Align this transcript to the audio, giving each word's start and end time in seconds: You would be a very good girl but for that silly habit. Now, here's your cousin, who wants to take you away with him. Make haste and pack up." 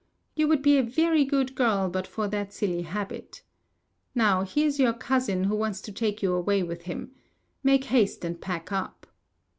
You 0.35 0.47
would 0.47 0.63
be 0.63 0.79
a 0.79 0.83
very 0.83 1.23
good 1.23 1.53
girl 1.53 1.87
but 1.87 2.07
for 2.07 2.27
that 2.29 2.51
silly 2.51 2.81
habit. 2.81 3.43
Now, 4.15 4.41
here's 4.41 4.79
your 4.79 4.93
cousin, 4.93 5.43
who 5.43 5.55
wants 5.55 5.79
to 5.81 5.91
take 5.91 6.23
you 6.23 6.33
away 6.33 6.63
with 6.63 6.85
him. 6.85 7.11
Make 7.61 7.83
haste 7.83 8.25
and 8.25 8.41
pack 8.41 8.71
up." 8.71 9.05